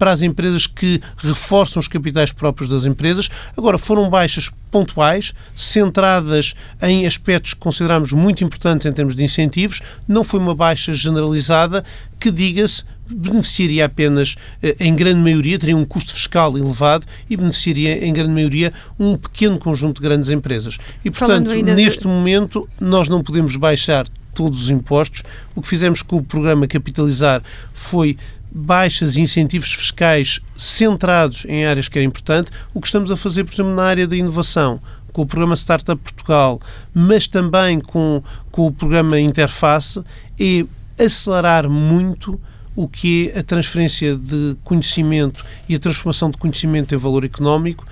[0.00, 3.28] para as empresas que reforçam os capitais próprios das empresas.
[3.54, 9.82] Agora, foram baixas pontuais, centradas em aspectos que consideramos muito importantes em termos de incentivos.
[10.08, 11.84] Não foi uma baixa generalizada
[12.18, 18.02] que, diga-se, beneficiaria apenas, eh, em grande maioria, teria um custo fiscal elevado e beneficiaria,
[18.02, 20.78] em grande maioria, um pequeno conjunto de grandes empresas.
[21.04, 22.06] E, portanto, neste de...
[22.06, 25.22] momento, nós não podemos baixar todos os impostos.
[25.54, 27.42] O que fizemos com o programa Capitalizar
[27.74, 28.16] foi
[28.52, 33.44] baixas e incentivos fiscais centrados em áreas que é importante, o que estamos a fazer,
[33.44, 34.80] por exemplo, na área da inovação,
[35.12, 36.60] com o programa Startup Portugal,
[36.94, 40.02] mas também com, com o programa Interface,
[40.38, 40.64] é
[41.02, 42.40] acelerar muito
[42.74, 47.84] o que é a transferência de conhecimento e a transformação de conhecimento em valor económico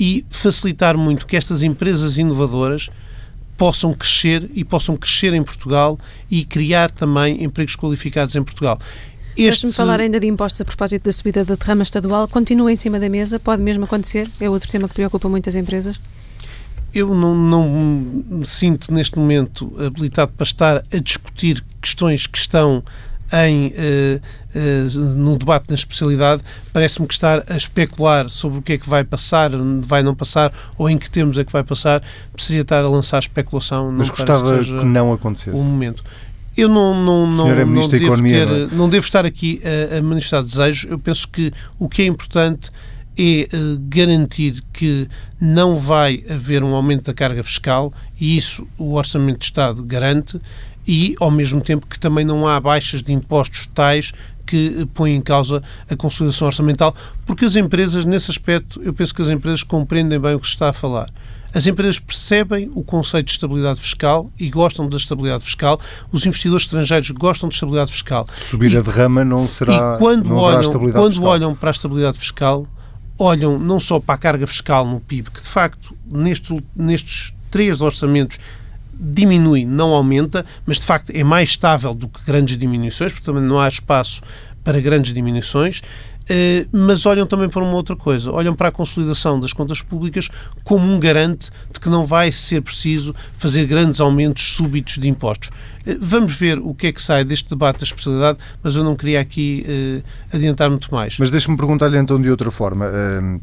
[0.00, 2.90] e facilitar muito que estas empresas inovadoras
[3.56, 5.98] possam crescer e possam crescer em Portugal
[6.30, 8.78] e criar também empregos qualificados em Portugal.
[9.32, 9.42] Este...
[9.42, 12.28] Deixe-me falar ainda de impostos a propósito da subida da derrama estadual.
[12.28, 13.40] Continua em cima da mesa?
[13.40, 14.28] Pode mesmo acontecer?
[14.40, 15.98] É outro tema que preocupa muitas empresas?
[16.94, 17.68] Eu não, não
[18.28, 22.84] me sinto neste momento habilitado para estar a discutir questões que estão
[23.32, 24.20] em, uh,
[24.54, 26.42] uh, no debate na especialidade,
[26.72, 30.52] parece-me que estar a especular sobre o que é que vai passar, vai não passar
[30.76, 32.02] ou em que termos é que vai passar,
[32.36, 33.90] seria estar a lançar especulação.
[33.90, 35.56] Mas gostava que, que não acontecesse.
[35.56, 36.04] O momento.
[36.56, 38.68] Eu não, não, não, é não, devo, Economia, ter, é?
[38.74, 40.90] não devo estar aqui a, a, manifestar desejos.
[40.90, 42.70] Eu penso que o que é importante
[43.18, 45.08] é uh, garantir que
[45.40, 50.40] não vai haver um aumento da carga fiscal e isso o Orçamento de Estado garante
[50.86, 54.12] e, ao mesmo tempo, que também não há baixas de impostos tais
[54.46, 59.22] que põem em causa a consolidação orçamental, porque as empresas, nesse aspecto, eu penso que
[59.22, 61.08] as empresas compreendem bem o que se está a falar.
[61.54, 65.78] As empresas percebem o conceito de estabilidade fiscal e gostam da estabilidade fiscal.
[66.10, 68.26] Os investidores estrangeiros gostam de estabilidade fiscal.
[68.36, 69.96] Subir e, a derrama não será.
[69.96, 71.28] E quando, não olham, quando fiscal.
[71.28, 72.66] olham para a estabilidade fiscal,
[73.18, 77.80] olham não só para a carga fiscal no PIB, que de facto nestes, nestes três
[77.80, 78.38] orçamentos
[78.94, 83.42] diminui, não aumenta, mas de facto é mais estável do que grandes diminuições, porque também
[83.42, 84.22] não há espaço
[84.62, 85.82] para grandes diminuições.
[86.28, 90.28] Eh, mas olham também para uma outra coisa, olham para a consolidação das contas públicas
[90.62, 95.50] como um garante de que não vai ser preciso fazer grandes aumentos súbitos de impostos.
[95.86, 98.94] Eh, vamos ver o que é que sai deste debate da especialidade, mas eu não
[98.94, 101.16] queria aqui uh, adiantar muito mais.
[101.18, 102.86] Mas deixe-me perguntar-lhe então de outra forma.
[102.86, 103.40] Uh,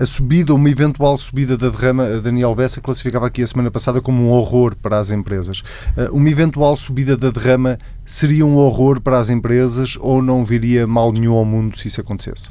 [0.00, 4.22] A subida, uma eventual subida da derrama, Daniel Bessa classificava aqui a semana passada como
[4.22, 5.60] um horror para as empresas.
[5.94, 10.86] Uh, uma eventual subida da derrama seria um horror para as empresas ou não viria
[10.86, 12.48] mal nenhum ao mundo se isso acontecesse?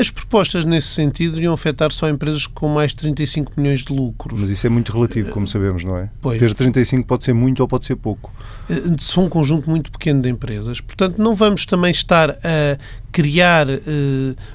[0.00, 4.40] As propostas nesse sentido iriam afetar só empresas com mais de 35 milhões de lucros.
[4.40, 6.08] Mas isso é muito relativo, como sabemos, não é?
[6.22, 6.40] Pois.
[6.40, 8.32] Ter 35 pode ser muito ou pode ser pouco.
[8.70, 10.80] Eh, são um conjunto muito pequeno de empresas.
[10.80, 12.78] Portanto, não vamos também estar a
[13.12, 13.66] criar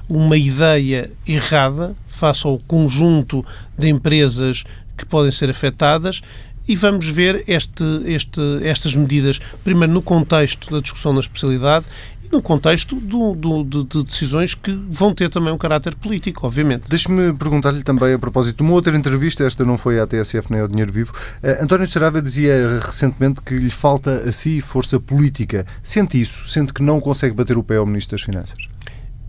[0.09, 3.45] uma ideia errada face ao conjunto
[3.77, 4.63] de empresas
[4.97, 6.21] que podem ser afetadas
[6.67, 11.85] e vamos ver este, este, estas medidas, primeiro no contexto da discussão na especialidade
[12.31, 16.83] no contexto do, do, de, de, decisões que vão ter também um caráter político, obviamente.
[16.87, 20.61] Deixe-me perguntar-lhe também, a propósito de uma outra entrevista, esta não foi à TSF nem
[20.61, 25.65] ao Dinheiro Vivo, uh, António Sarava dizia recentemente que lhe falta a si força política.
[25.83, 26.47] Sente isso?
[26.47, 28.70] Sente que não consegue bater o pé ao Ministro das Finanças?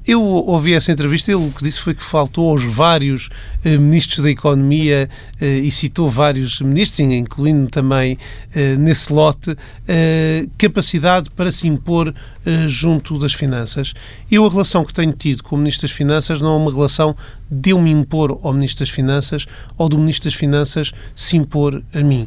[0.05, 3.29] Eu ouvi essa entrevista e ele o que disse foi que faltou aos vários
[3.65, 5.09] eh, ministros da Economia
[5.41, 8.19] eh, e citou vários ministros, incluindo também
[8.53, 12.13] eh, nesse lote, eh, capacidade para se impor
[12.45, 13.95] eh, junto das finanças.
[14.29, 17.15] Eu, a relação que tenho tido com o Ministro das Finanças não é uma relação
[17.49, 19.47] de eu me impor ao Ministro das Finanças
[19.79, 22.27] ou do Ministro das Finanças se impor a mim.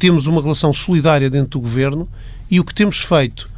[0.00, 2.08] Temos uma relação solidária dentro do Governo
[2.50, 3.48] e o que temos feito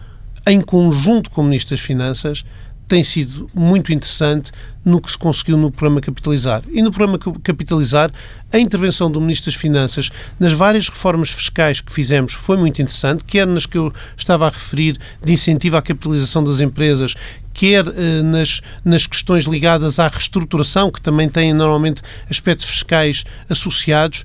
[0.46, 2.44] em conjunto com o Ministro das Finanças
[2.88, 4.52] tem sido muito interessante
[4.84, 6.62] no que se conseguiu no programa Capitalizar.
[6.70, 8.10] E no programa Capitalizar,
[8.52, 13.24] a intervenção do Ministro das Finanças nas várias reformas fiscais que fizemos foi muito interessante,
[13.24, 17.16] quer nas que eu estava a referir de incentivo à capitalização das empresas,
[17.52, 24.24] quer eh, nas, nas questões ligadas à reestruturação, que também têm normalmente aspectos fiscais associados.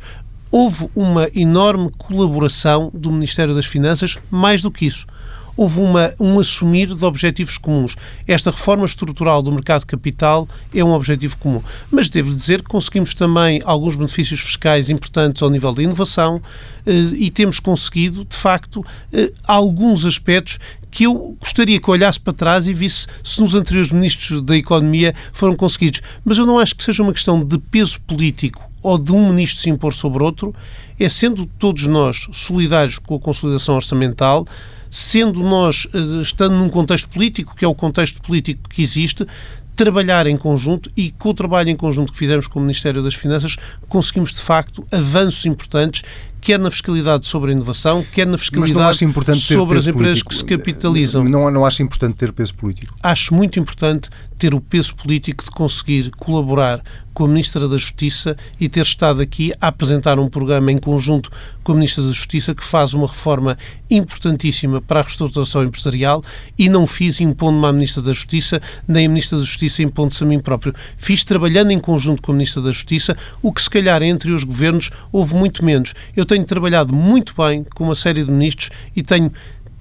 [0.52, 5.08] Houve uma enorme colaboração do Ministério das Finanças, mais do que isso
[5.56, 7.96] houve uma, um assumir de objetivos comuns.
[8.28, 11.62] Esta reforma estrutural do mercado de capital é um objetivo comum.
[11.90, 16.42] Mas devo-lhe dizer que conseguimos também alguns benefícios fiscais importantes ao nível da inovação
[16.86, 20.60] eh, e temos conseguido, de facto, eh, alguns aspectos
[20.92, 25.16] que eu gostaria que olhasse para trás e visse se nos anteriores ministros da Economia
[25.32, 26.02] foram conseguidos.
[26.24, 29.62] Mas eu não acho que seja uma questão de peso político ou de um ministro
[29.62, 30.54] se impor sobre outro,
[31.00, 34.46] é sendo todos nós solidários com a consolidação orçamental,
[34.92, 39.26] sendo nós, eh, estando num contexto político, que é o contexto político que existe,
[39.74, 43.16] trabalhar em conjunto e com o trabalho em conjunto que fizemos com o Ministério das
[43.16, 43.56] Finanças
[43.88, 46.04] conseguimos de facto avanços importantes
[46.42, 48.98] quer na fiscalidade sobre a inovação, quer na fiscalidade
[49.40, 50.30] sobre as empresas político.
[50.30, 51.24] que se capitalizam.
[51.24, 52.96] Não, não acho importante ter peso político?
[53.02, 54.10] Acho muito importante
[54.42, 56.82] ter o peso político de conseguir colaborar
[57.14, 61.30] com a Ministra da Justiça e ter estado aqui a apresentar um programa em conjunto
[61.64, 63.58] com a Ministra da Justiça que faz uma reforma
[63.90, 66.24] importantíssima para a reestruturação empresarial
[66.58, 70.28] e não fiz impondo-me à Ministra da Justiça, nem a Ministra da Justiça impondo-se a
[70.28, 70.74] mim próprio.
[70.98, 74.44] Fiz trabalhando em conjunto com a Ministra da Justiça, o que se calhar entre os
[74.44, 75.94] governos houve muito menos.
[76.16, 79.30] Eu tenho trabalhado muito bem com uma série de ministros e tenho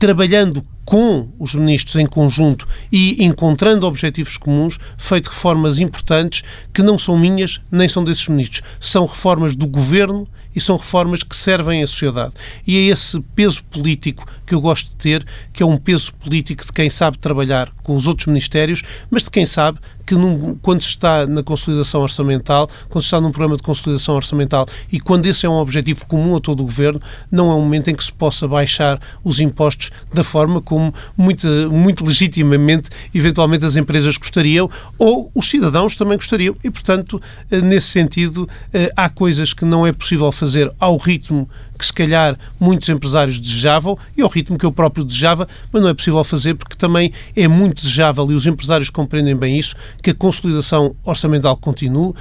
[0.01, 6.43] trabalhando com os ministros em conjunto e encontrando objetivos comuns, feito reformas importantes
[6.75, 8.63] que não são minhas nem são desses ministros.
[8.81, 12.33] São reformas do governo e são reformas que servem à sociedade.
[12.67, 16.67] E é esse peso político que eu gosto de ter, que é um peso político
[16.67, 20.81] de quem sabe trabalhar com os outros ministérios, mas de quem sabe que num, quando
[20.81, 25.27] se está na consolidação orçamental, quando se está num programa de consolidação orçamental e quando
[25.27, 28.03] esse é um objetivo comum a todo o governo, não é um momento em que
[28.03, 30.80] se possa baixar os impostos da forma como
[31.17, 36.55] muito, muito legitimamente, eventualmente, as empresas gostariam ou os cidadãos também gostariam.
[36.63, 37.21] E, portanto,
[37.51, 41.49] eh, nesse sentido, eh, há coisas que não é possível fazer ao ritmo
[41.81, 45.89] que se calhar muitos empresários desejavam e ao ritmo que eu próprio desejava, mas não
[45.89, 50.11] é possível fazer porque também é muito desejável e os empresários compreendem bem isso, que
[50.11, 52.13] a consolidação orçamental continue,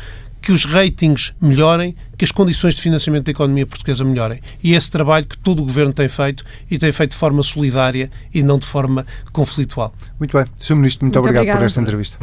[0.41, 4.39] que os ratings melhorem, que as condições de financiamento da economia portuguesa melhorem.
[4.63, 7.43] E é esse trabalho que todo o Governo tem feito e tem feito de forma
[7.43, 9.93] solidária e não de forma conflitual.
[10.19, 10.45] Muito bem.
[10.57, 10.75] Sr.
[10.75, 12.17] Ministro, muito, muito obrigado por esta entrevista.